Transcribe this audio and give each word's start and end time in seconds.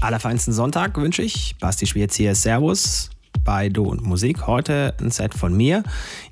Allerfeinsten 0.00 0.52
Sonntag 0.52 0.96
wünsche 0.96 1.22
ich. 1.22 1.56
Basti 1.58 1.86
spielt 1.86 2.12
hier 2.12 2.34
Servus 2.34 3.10
bei 3.44 3.68
Do 3.68 3.84
und 3.84 4.02
Musik. 4.02 4.46
Heute 4.46 4.94
ein 5.00 5.10
Set 5.10 5.34
von 5.34 5.56
mir. 5.56 5.82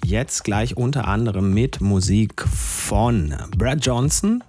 Jetzt 0.05 0.45
gleich 0.45 0.77
unter 0.77 1.09
anderem 1.09 1.55
mit 1.55 1.81
Musik 1.81 2.47
von 2.47 3.35
Brad 3.57 3.85
Johnson, 3.85 4.45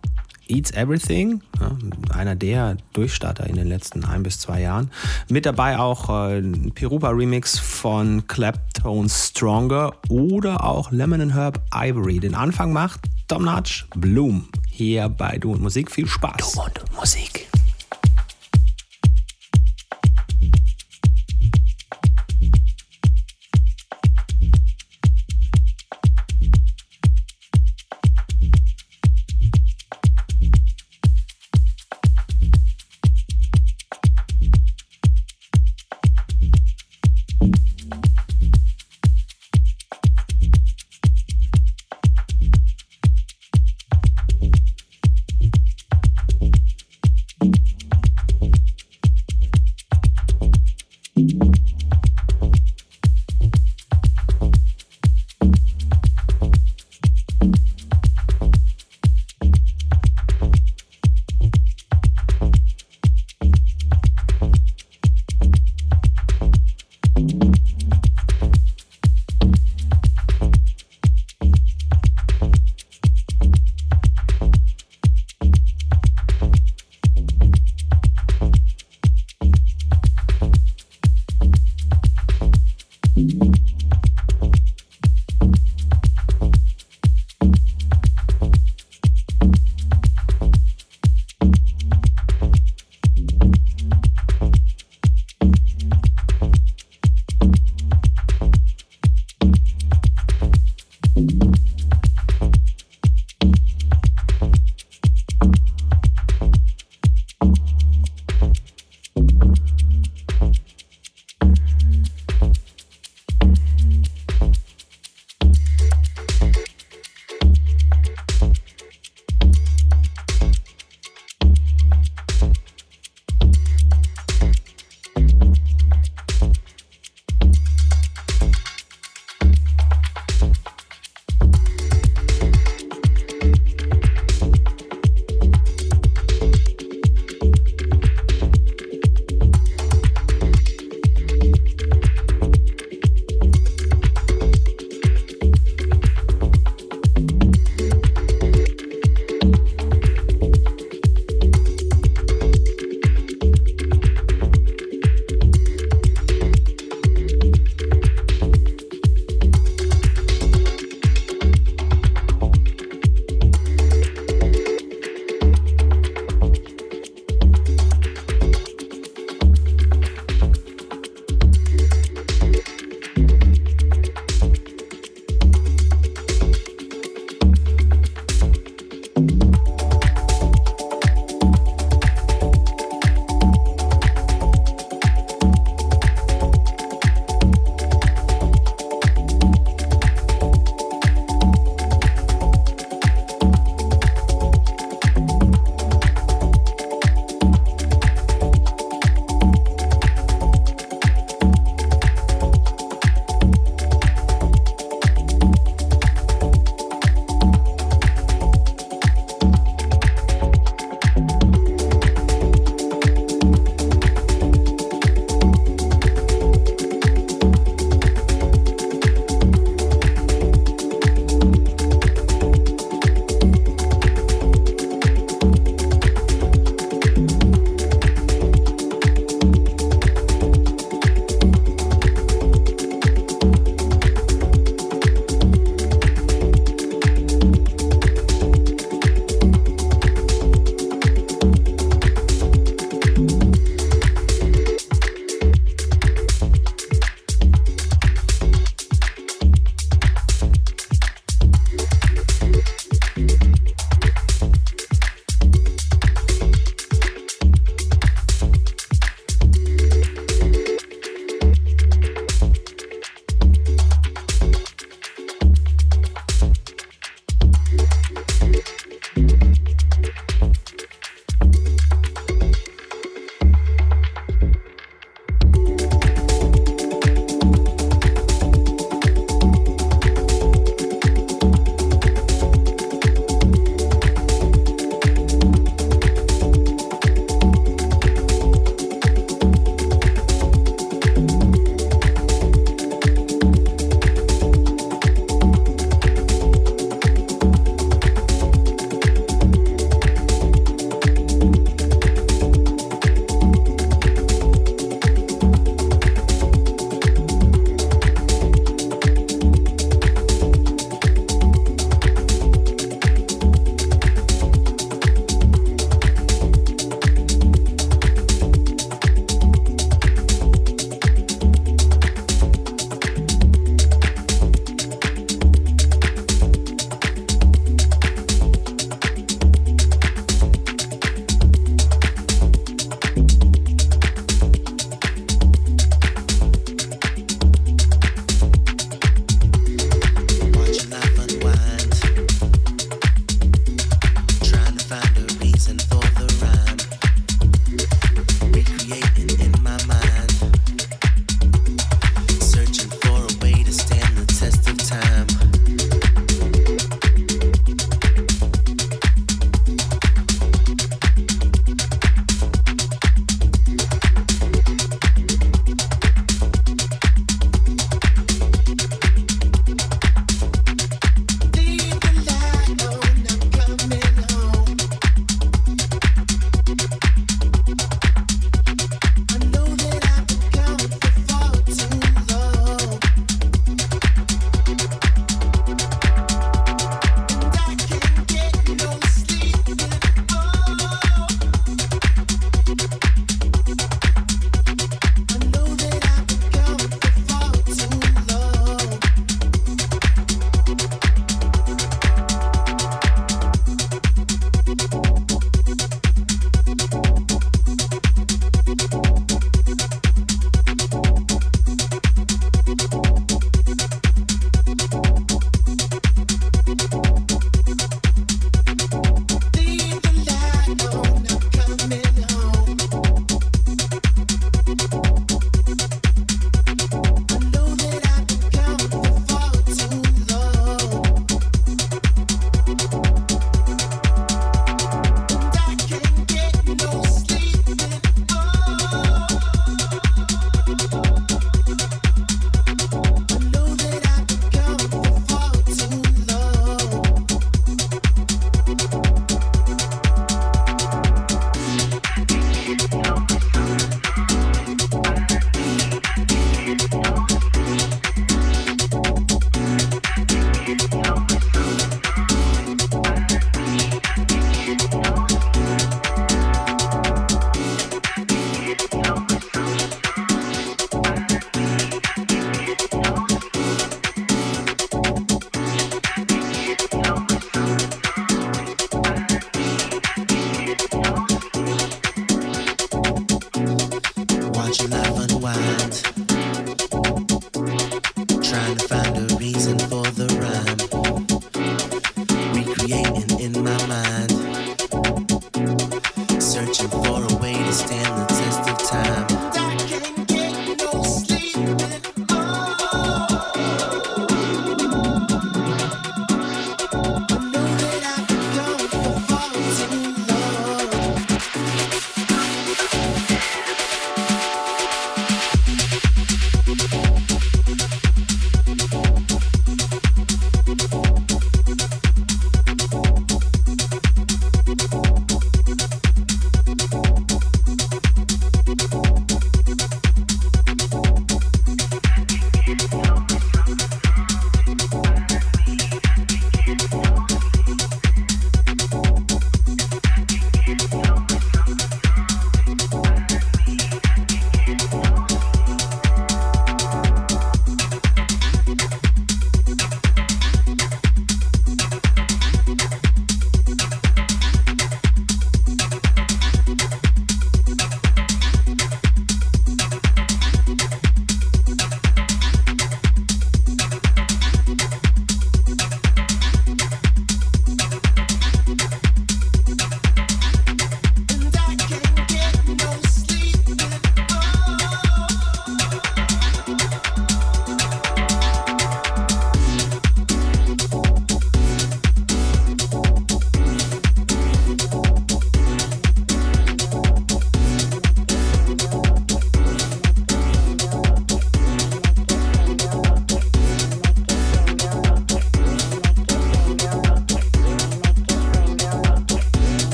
Eats 0.47 0.71
Everything, 0.71 1.41
einer 2.09 2.35
der 2.35 2.77
Durchstarter 2.93 3.47
in 3.47 3.55
den 3.55 3.67
letzten 3.67 4.03
ein 4.05 4.21
bis 4.21 4.39
zwei 4.39 4.61
Jahren. 4.61 4.91
Mit 5.29 5.45
dabei 5.45 5.79
auch 5.79 6.09
äh, 6.09 6.39
ein 6.39 6.71
Pirupa-Remix 6.73 7.57
von 7.57 8.27
Claptone 8.27 9.09
Stronger 9.09 9.93
oder 10.09 10.63
auch 10.63 10.91
Lemon 10.91 11.21
and 11.21 11.33
Herb 11.33 11.61
Ivory. 11.73 12.19
Den 12.19 12.35
Anfang 12.35 12.73
macht 12.73 12.99
Tom 13.27 13.45
Nutch 13.45 13.87
Bloom 13.95 14.49
hier 14.69 15.09
bei 15.09 15.37
Du 15.37 15.53
und 15.53 15.61
Musik. 15.61 15.89
Viel 15.89 16.07
Spaß. 16.07 16.51
Du 16.53 16.61
und 16.61 16.95
Musik. 16.95 17.47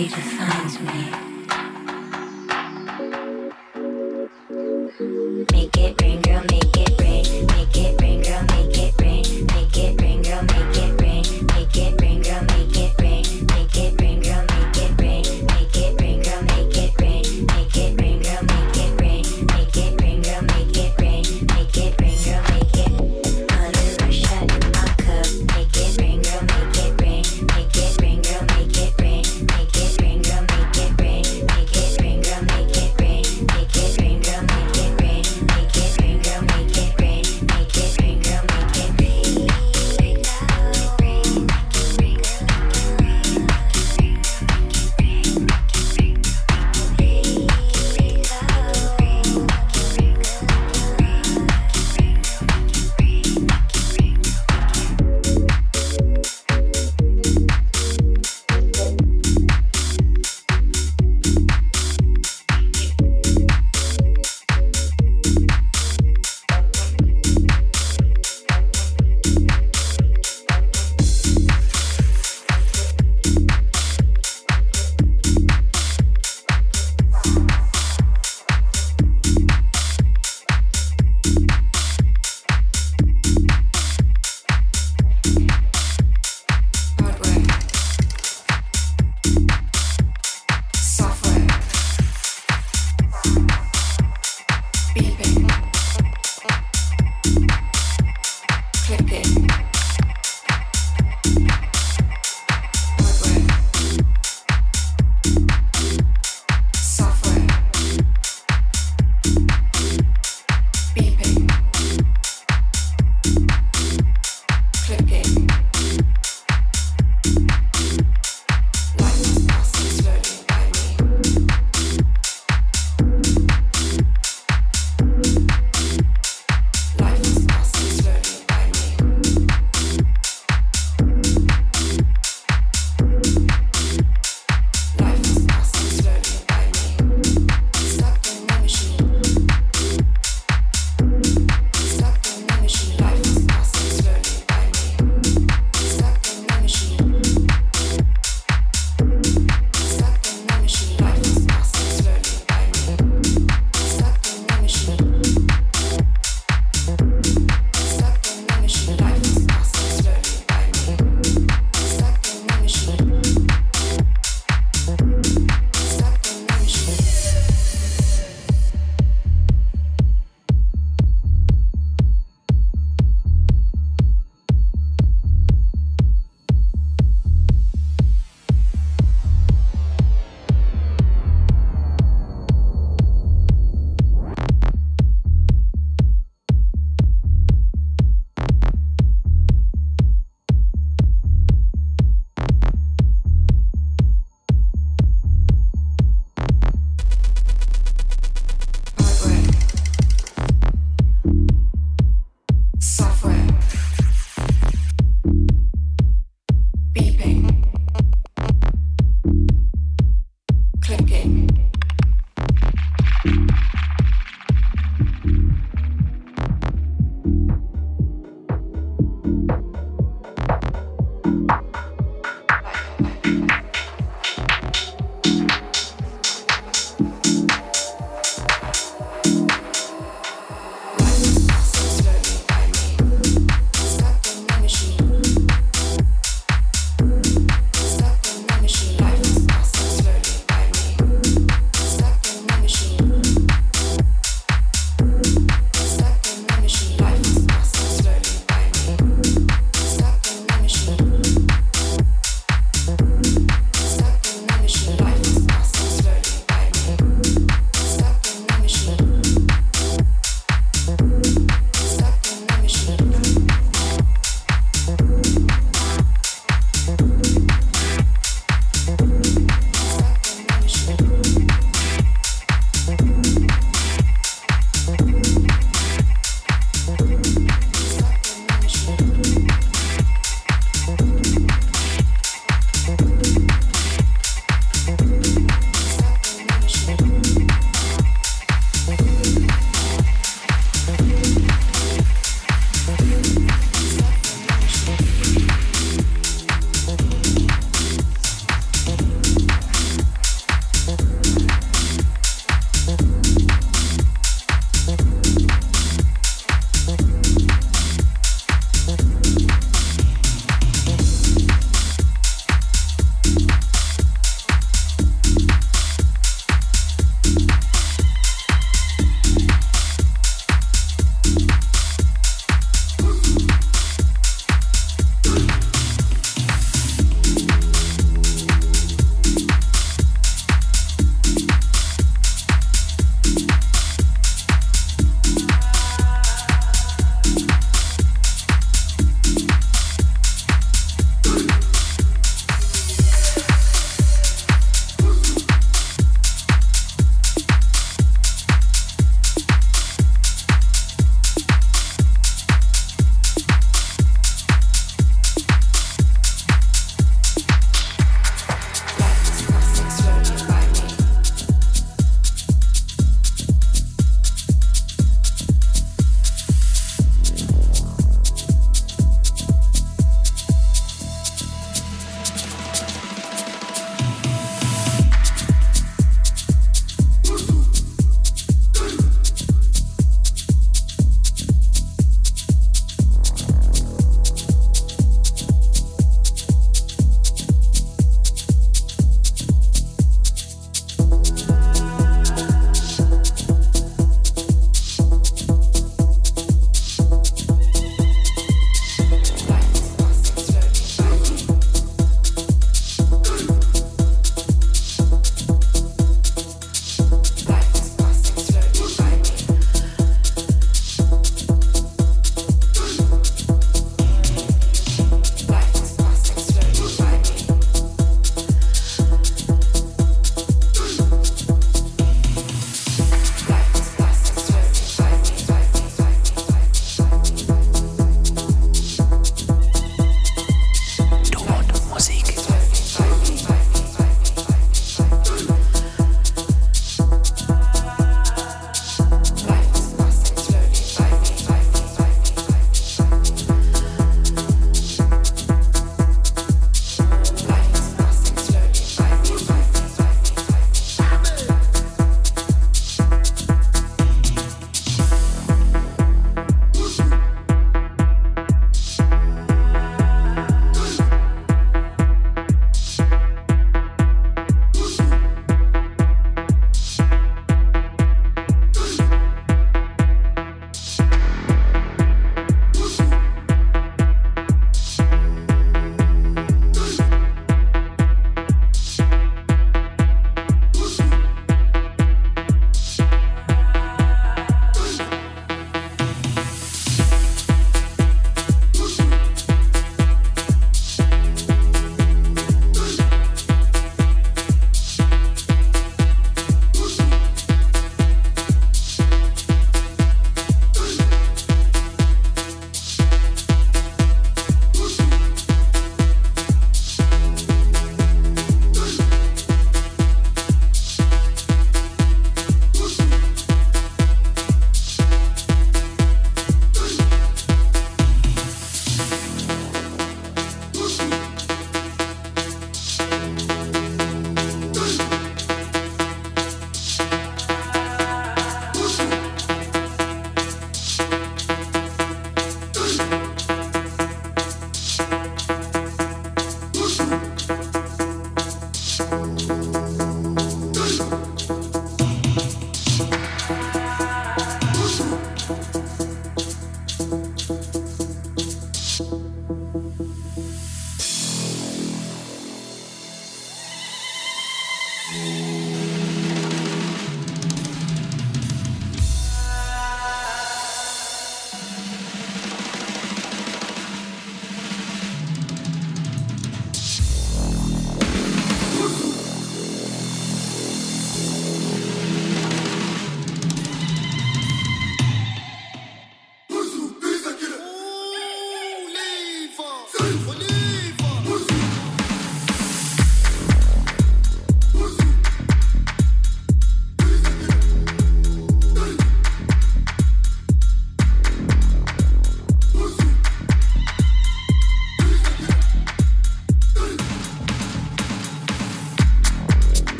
He 0.00 0.08
to 0.08 0.16
find 0.16 0.80
me. 0.86 1.29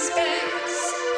space. 0.00 1.09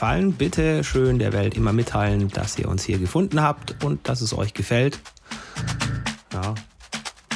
Gefallen. 0.00 0.32
Bitte 0.32 0.82
schön 0.82 1.18
der 1.18 1.34
Welt 1.34 1.58
immer 1.58 1.74
mitteilen, 1.74 2.28
dass 2.28 2.58
ihr 2.58 2.70
uns 2.70 2.84
hier 2.84 2.96
gefunden 2.96 3.42
habt 3.42 3.84
und 3.84 4.08
dass 4.08 4.22
es 4.22 4.32
euch 4.32 4.54
gefällt. 4.54 4.98
Ja, 6.32 6.54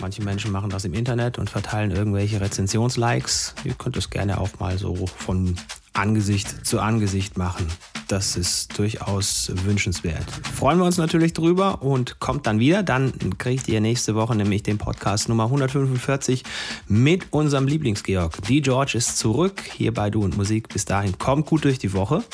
manche 0.00 0.22
Menschen 0.22 0.50
machen 0.50 0.70
das 0.70 0.86
im 0.86 0.94
Internet 0.94 1.36
und 1.36 1.50
verteilen 1.50 1.90
irgendwelche 1.90 2.40
Rezensionslikes. 2.40 3.54
Ihr 3.64 3.74
könnt 3.74 3.98
es 3.98 4.08
gerne 4.08 4.40
auch 4.40 4.48
mal 4.60 4.78
so 4.78 5.06
von 5.06 5.56
Angesicht 5.92 6.66
zu 6.66 6.80
Angesicht 6.80 7.36
machen. 7.36 7.66
Das 8.08 8.34
ist 8.36 8.78
durchaus 8.78 9.52
wünschenswert. 9.64 10.24
Freuen 10.54 10.78
wir 10.78 10.86
uns 10.86 10.96
natürlich 10.96 11.34
drüber 11.34 11.82
und 11.82 12.18
kommt 12.18 12.46
dann 12.46 12.60
wieder. 12.60 12.82
Dann 12.82 13.12
kriegt 13.36 13.68
ihr 13.68 13.82
nächste 13.82 14.14
Woche 14.14 14.34
nämlich 14.34 14.62
den 14.62 14.78
Podcast 14.78 15.28
Nummer 15.28 15.44
145 15.44 16.44
mit 16.88 17.30
unserem 17.30 17.66
Lieblingsgeorg. 17.66 18.40
Die 18.48 18.62
George 18.62 18.96
ist 18.96 19.18
zurück 19.18 19.62
hier 19.70 19.92
bei 19.92 20.08
Du 20.08 20.22
und 20.22 20.36
Musik. 20.36 20.68
Bis 20.68 20.86
dahin 20.86 21.18
kommt 21.18 21.46
gut 21.46 21.64
durch 21.64 21.78
die 21.78 21.92
Woche. 21.92 22.24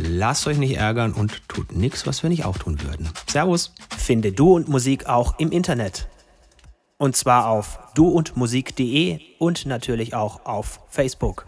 Lasst 0.00 0.46
euch 0.46 0.58
nicht 0.58 0.76
ärgern 0.76 1.12
und 1.12 1.48
tut 1.48 1.72
nichts, 1.72 2.06
was 2.06 2.22
wir 2.22 2.30
nicht 2.30 2.44
auch 2.44 2.56
tun 2.56 2.80
würden. 2.82 3.10
Servus. 3.26 3.72
Finde 3.96 4.32
Du 4.32 4.54
und 4.54 4.68
Musik 4.68 5.06
auch 5.06 5.38
im 5.38 5.50
Internet. 5.50 6.08
Und 6.98 7.16
zwar 7.16 7.48
auf 7.48 7.78
duundmusik.de 7.94 9.20
und 9.38 9.66
natürlich 9.66 10.14
auch 10.14 10.46
auf 10.46 10.80
Facebook. 10.88 11.47